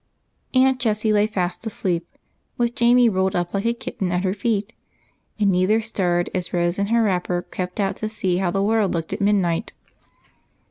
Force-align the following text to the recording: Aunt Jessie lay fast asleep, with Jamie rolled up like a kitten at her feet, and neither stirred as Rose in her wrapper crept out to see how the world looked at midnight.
Aunt 0.55 0.79
Jessie 0.79 1.13
lay 1.13 1.27
fast 1.27 1.63
asleep, 1.67 2.07
with 2.57 2.73
Jamie 2.73 3.07
rolled 3.07 3.35
up 3.35 3.53
like 3.53 3.65
a 3.67 3.71
kitten 3.73 4.11
at 4.11 4.23
her 4.23 4.33
feet, 4.33 4.73
and 5.39 5.51
neither 5.51 5.79
stirred 5.79 6.27
as 6.33 6.51
Rose 6.53 6.79
in 6.79 6.87
her 6.87 7.03
wrapper 7.03 7.43
crept 7.43 7.79
out 7.79 7.97
to 7.97 8.09
see 8.09 8.37
how 8.37 8.49
the 8.49 8.63
world 8.63 8.95
looked 8.95 9.13
at 9.13 9.21
midnight. 9.21 9.73